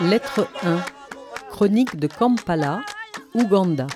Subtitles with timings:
[0.00, 0.80] Lettre 1.
[1.50, 2.80] Chronique de Kampala,
[3.32, 3.86] Ouganda.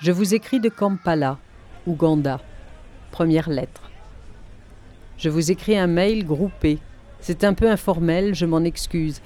[0.00, 1.36] Je vous écris de Kampala,
[1.86, 2.40] Ouganda.
[3.10, 3.90] Première lettre.
[5.18, 6.78] Je vous écris un mail groupé.
[7.20, 9.20] C'est un peu informel, je m'en excuse,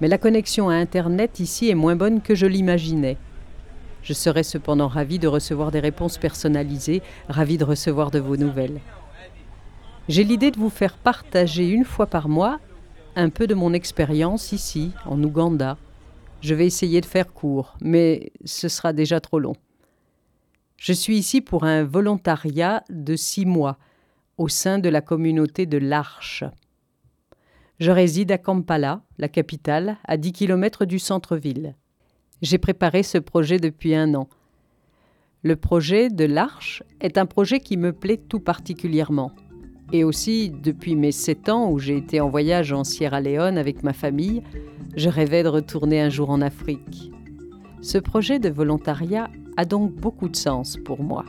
[0.00, 3.18] mais la connexion à Internet ici est moins bonne que je l'imaginais.
[4.02, 8.80] Je serais cependant ravi de recevoir des réponses personnalisées, ravi de recevoir de vos nouvelles.
[10.10, 12.58] J'ai l'idée de vous faire partager une fois par mois
[13.14, 15.78] un peu de mon expérience ici, en Ouganda.
[16.40, 19.54] Je vais essayer de faire court, mais ce sera déjà trop long.
[20.76, 23.78] Je suis ici pour un volontariat de six mois
[24.36, 26.42] au sein de la communauté de l'Arche.
[27.78, 31.76] Je réside à Kampala, la capitale, à 10 km du centre-ville.
[32.42, 34.28] J'ai préparé ce projet depuis un an.
[35.44, 39.30] Le projet de l'Arche est un projet qui me plaît tout particulièrement
[39.92, 43.82] et aussi depuis mes sept ans où j'ai été en voyage en Sierra Leone avec
[43.82, 44.42] ma famille,
[44.96, 47.10] je rêvais de retourner un jour en Afrique.
[47.80, 51.24] Ce projet de volontariat a donc beaucoup de sens pour moi.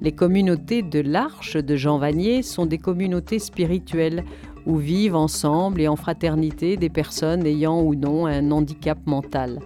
[0.00, 4.24] Les communautés de l'Arche de Jean Vanier sont des communautés spirituelles
[4.64, 9.58] où vivent ensemble et en fraternité des personnes ayant ou non un handicap mental.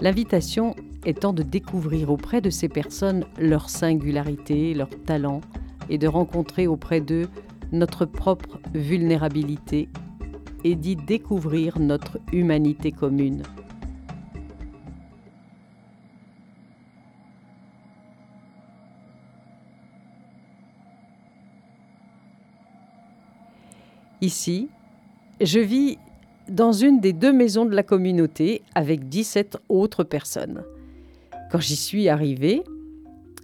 [0.00, 5.40] L'invitation étant de découvrir auprès de ces personnes leur singularité, leurs talents,
[5.88, 7.28] et de rencontrer auprès d'eux
[7.72, 9.88] notre propre vulnérabilité
[10.64, 13.42] et d'y découvrir notre humanité commune.
[24.20, 24.68] Ici,
[25.40, 25.98] je vis
[26.48, 30.64] dans une des deux maisons de la communauté avec 17 autres personnes.
[31.50, 32.62] Quand j'y suis arrivée,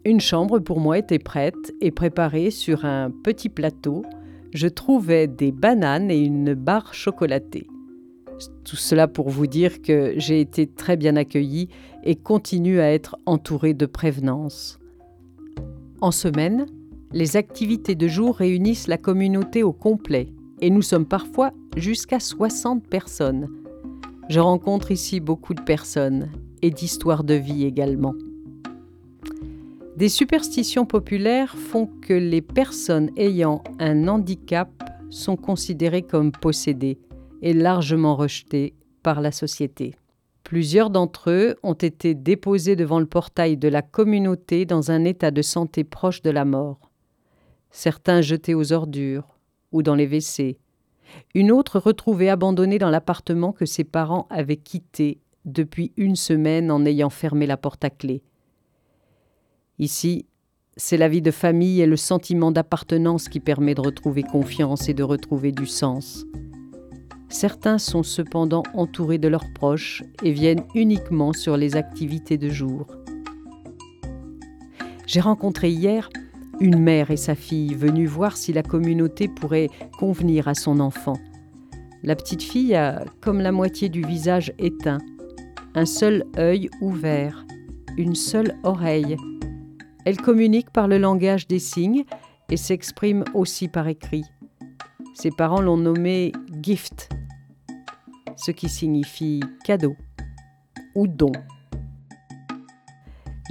[0.04, 4.02] une chambre pour moi était prête et préparée sur un petit plateau.
[4.52, 7.68] Je trouvais des bananes et une barre chocolatée.
[8.64, 11.68] Tout cela pour vous dire que j'ai été très bien accueillie
[12.02, 14.80] et continue à être entourée de prévenance.
[16.00, 16.66] En semaine,
[17.12, 22.88] les activités de jour réunissent la communauté au complet et nous sommes parfois jusqu'à 60
[22.88, 23.48] personnes.
[24.28, 26.30] Je rencontre ici beaucoup de personnes
[26.62, 28.14] et d'histoires de vie également.
[30.02, 34.68] Des superstitions populaires font que les personnes ayant un handicap
[35.10, 36.98] sont considérées comme possédées
[37.40, 38.74] et largement rejetées
[39.04, 39.94] par la société.
[40.42, 45.30] Plusieurs d'entre eux ont été déposés devant le portail de la communauté dans un état
[45.30, 46.90] de santé proche de la mort.
[47.70, 49.38] Certains jetés aux ordures
[49.70, 50.58] ou dans les WC.
[51.36, 56.84] Une autre retrouvée abandonnée dans l'appartement que ses parents avaient quitté depuis une semaine en
[56.86, 58.24] ayant fermé la porte à clé.
[59.82, 60.26] Ici,
[60.76, 64.94] c'est la vie de famille et le sentiment d'appartenance qui permet de retrouver confiance et
[64.94, 66.24] de retrouver du sens.
[67.28, 72.86] Certains sont cependant entourés de leurs proches et viennent uniquement sur les activités de jour.
[75.04, 76.10] J'ai rencontré hier
[76.60, 81.18] une mère et sa fille venues voir si la communauté pourrait convenir à son enfant.
[82.04, 84.98] La petite fille a comme la moitié du visage éteint,
[85.74, 87.44] un seul œil ouvert,
[87.96, 89.16] une seule oreille
[90.04, 92.04] elle communique par le langage des signes
[92.50, 94.24] et s'exprime aussi par écrit.
[95.14, 96.32] Ses parents l'ont nommée
[96.62, 97.10] gift,
[98.36, 99.96] ce qui signifie cadeau
[100.94, 101.32] ou don.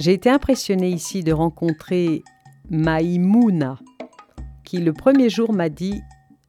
[0.00, 2.22] J'ai été impressionnée ici de rencontrer
[2.70, 3.78] Maïmouna,
[4.64, 6.00] qui le premier jour m'a dit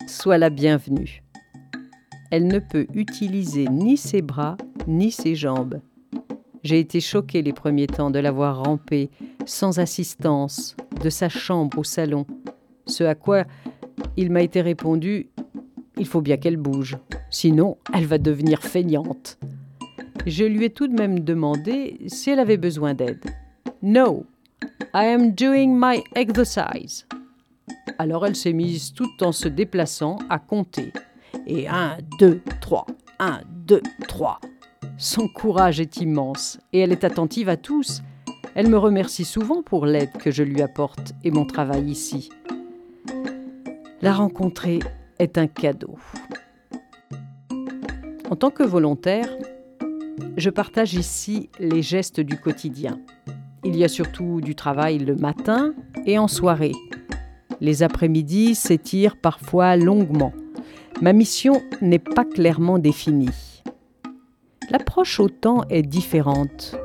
[0.08, 1.24] Sois la bienvenue.
[2.32, 5.82] Elle ne peut utiliser ni ses bras ni ses jambes.
[6.64, 9.10] J'ai été choquée les premiers temps de la voir ramper
[9.46, 12.26] sans assistance de sa chambre au salon,
[12.86, 13.46] ce à quoi
[14.18, 15.30] il m'a été répondu
[15.98, 16.98] Il faut bien qu'elle bouge,
[17.30, 19.38] sinon elle va devenir feignante.
[20.26, 23.24] Je lui ai tout de même demandé si elle avait besoin d'aide.
[23.82, 24.26] No,
[24.94, 27.06] I am doing my exercise.
[27.98, 30.94] Alors elle s'est mise tout en se déplaçant à compter.
[31.46, 32.86] Et un, deux, trois,
[33.20, 34.40] un, deux, trois.
[34.98, 38.02] Son courage est immense et elle est attentive à tous.
[38.56, 42.30] Elle me remercie souvent pour l'aide que je lui apporte et mon travail ici.
[44.02, 44.80] La rencontrer
[45.18, 45.98] est un cadeau.
[48.30, 49.30] En tant que volontaire,
[50.38, 53.00] je partage ici les gestes du quotidien.
[53.64, 55.74] Il y a surtout du travail le matin
[56.06, 56.74] et en soirée.
[57.60, 60.34] Les après-midi s'étirent parfois longuement.
[61.02, 63.64] Ma mission n'est pas clairement définie.
[64.70, 66.76] L'approche au temps est différente.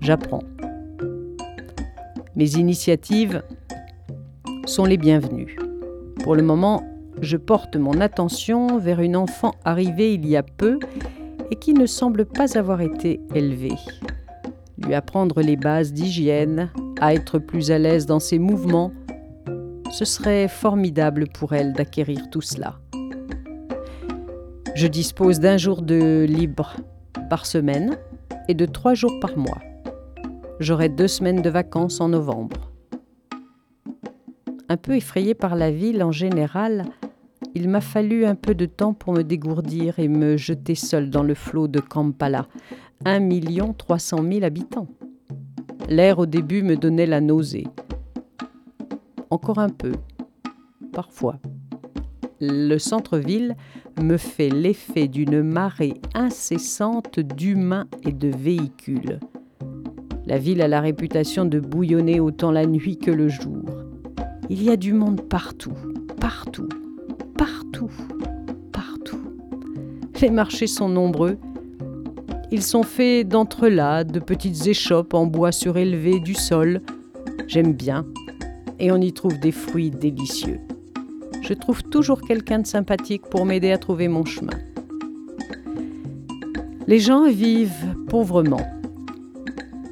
[0.00, 0.42] J'apprends.
[2.38, 3.42] Mes initiatives
[4.64, 5.56] sont les bienvenus.
[6.22, 6.84] Pour le moment,
[7.20, 10.78] je porte mon attention vers une enfant arrivée il y a peu
[11.50, 13.74] et qui ne semble pas avoir été élevée.
[14.78, 16.70] Lui apprendre les bases d'hygiène,
[17.00, 18.92] à être plus à l'aise dans ses mouvements,
[19.90, 22.78] ce serait formidable pour elle d'acquérir tout cela.
[24.76, 26.76] Je dispose d'un jour de libre
[27.30, 27.98] par semaine
[28.46, 29.58] et de trois jours par mois.
[30.60, 32.72] J'aurai deux semaines de vacances en novembre.
[34.68, 36.84] Un peu effrayé par la ville en général,
[37.54, 41.22] il m'a fallu un peu de temps pour me dégourdir et me jeter seul dans
[41.22, 42.48] le flot de Kampala,
[43.04, 43.28] 1
[43.72, 44.88] 300 000 habitants.
[45.88, 47.68] L'air au début me donnait la nausée.
[49.30, 49.92] Encore un peu,
[50.92, 51.38] parfois.
[52.40, 53.56] Le centre-ville
[54.00, 59.20] me fait l'effet d'une marée incessante d'humains et de véhicules.
[60.28, 63.64] La ville a la réputation de bouillonner autant la nuit que le jour.
[64.50, 65.72] Il y a du monde partout,
[66.20, 66.68] partout,
[67.38, 67.90] partout,
[68.70, 69.22] partout.
[70.20, 71.38] Les marchés sont nombreux.
[72.50, 76.82] Ils sont faits d'entrelacs, de petites échoppes en bois surélevé du sol.
[77.46, 78.04] J'aime bien.
[78.78, 80.60] Et on y trouve des fruits délicieux.
[81.40, 84.58] Je trouve toujours quelqu'un de sympathique pour m'aider à trouver mon chemin.
[86.86, 88.77] Les gens vivent pauvrement.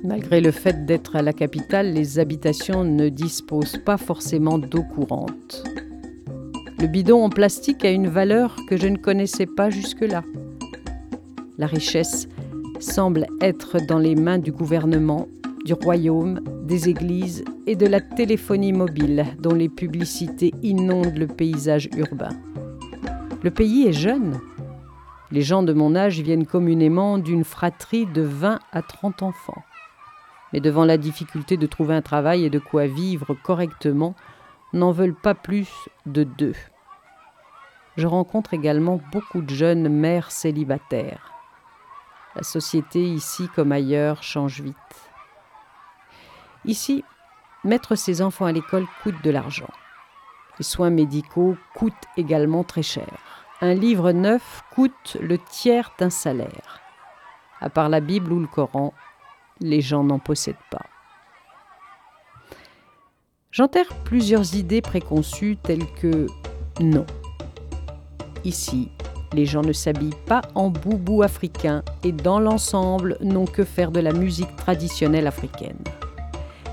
[0.07, 5.65] Malgré le fait d'être à la capitale, les habitations ne disposent pas forcément d'eau courante.
[6.79, 10.23] Le bidon en plastique a une valeur que je ne connaissais pas jusque-là.
[11.59, 12.29] La richesse
[12.79, 15.27] semble être dans les mains du gouvernement,
[15.65, 21.89] du royaume, des églises et de la téléphonie mobile dont les publicités inondent le paysage
[21.97, 22.31] urbain.
[23.43, 24.39] Le pays est jeune.
[25.33, 29.65] Les gens de mon âge viennent communément d'une fratrie de 20 à 30 enfants.
[30.57, 34.15] Mais devant la difficulté de trouver un travail et de quoi vivre correctement,
[34.73, 35.69] n'en veulent pas plus
[36.07, 36.55] de deux.
[37.99, 41.31] Je rencontre également beaucoup de jeunes mères célibataires.
[42.35, 45.11] La société ici comme ailleurs change vite.
[46.65, 47.05] Ici,
[47.63, 49.69] mettre ses enfants à l'école coûte de l'argent.
[50.59, 53.13] Les soins médicaux coûtent également très cher.
[53.61, 56.81] Un livre neuf coûte le tiers d'un salaire.
[57.61, 58.95] À part la Bible ou le Coran,
[59.61, 60.87] les gens n'en possèdent pas.
[63.51, 66.27] J'enterre plusieurs idées préconçues telles que
[66.81, 67.07] non.
[68.45, 68.91] Ici,
[69.33, 74.01] les gens ne s'habillent pas en boubou africain et dans l'ensemble n'ont que faire de
[74.01, 75.79] la musique traditionnelle africaine.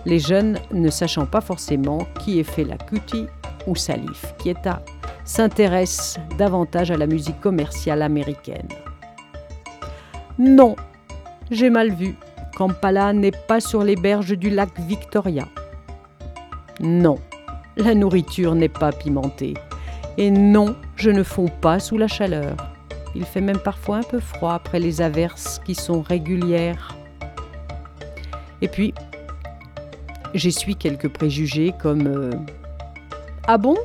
[0.05, 3.27] Les jeunes ne sachant pas forcément qui est fait la Kuti
[3.65, 4.33] ou Salif,
[4.65, 4.81] à
[5.23, 8.67] s'intéressent davantage à la musique commerciale américaine.
[10.37, 10.75] Non,
[11.49, 12.15] j'ai mal vu.
[12.55, 15.47] Kampala n'est pas sur les berges du lac Victoria.
[16.79, 17.17] Non,
[17.77, 19.55] la nourriture n'est pas pimentée.
[20.17, 22.55] Et non, je ne fonds pas sous la chaleur.
[23.15, 26.95] Il fait même parfois un peu froid après les averses qui sont régulières.
[28.61, 28.93] Et puis,
[30.33, 32.31] j'essuie quelques préjugés comme euh,
[33.47, 33.77] Ah bon?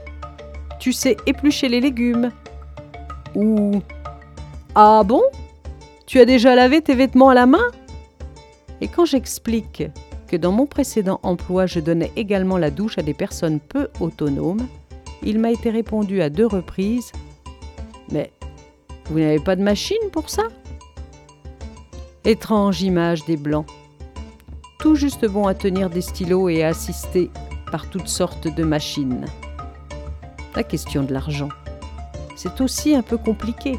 [0.78, 2.30] Tu sais éplucher les légumes
[3.34, 3.82] Ou
[4.74, 5.22] Ah bon?
[6.06, 7.64] Tu as déjà lavé tes vêtements à la main?
[8.80, 9.82] Et quand j'explique
[10.28, 14.66] que dans mon précédent emploi, je donnais également la douche à des personnes peu autonomes,
[15.22, 17.12] il m'a été répondu à deux reprises
[18.10, 18.30] Mais
[19.06, 20.44] vous n'avez pas de machine pour ça?
[22.24, 23.66] Étrange image des Blancs.
[24.78, 27.30] Tout juste bon à tenir des stylos et à assister
[27.70, 29.24] par toutes sortes de machines.
[30.54, 31.48] La question de l'argent,
[32.36, 33.78] c'est aussi un peu compliqué.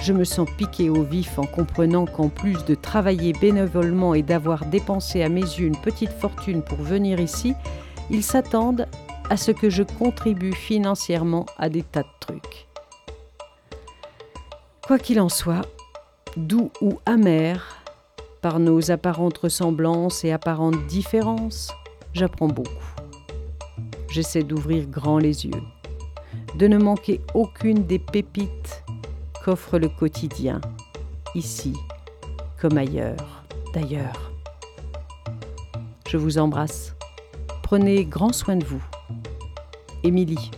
[0.00, 4.64] Je me sens piqué au vif en comprenant qu'en plus de travailler bénévolement et d'avoir
[4.64, 7.54] dépensé à mes yeux une petite fortune pour venir ici,
[8.10, 8.86] ils s'attendent
[9.28, 12.68] à ce que je contribue financièrement à des tas de trucs.
[14.86, 15.66] Quoi qu'il en soit,
[16.36, 17.82] doux ou amer,
[18.40, 21.72] par nos apparentes ressemblances et apparentes différences,
[22.14, 22.94] j'apprends beaucoup.
[24.10, 25.62] J'essaie d'ouvrir grand les yeux,
[26.56, 28.84] de ne manquer aucune des pépites
[29.44, 30.60] qu'offre le quotidien,
[31.34, 31.74] ici
[32.60, 34.32] comme ailleurs, d'ailleurs.
[36.08, 36.94] Je vous embrasse.
[37.62, 38.82] Prenez grand soin de vous.
[40.02, 40.50] Émilie.